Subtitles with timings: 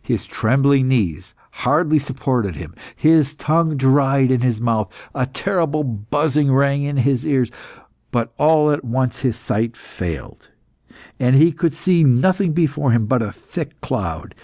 [0.00, 6.50] His trembling knees hardly supported him, his tongue dried in his mouth, a terrible buzzing
[6.54, 7.50] rang in his ears.
[8.10, 10.48] But all at once his sight failed,
[11.20, 14.34] and he could see nothing before him but a thick cloud.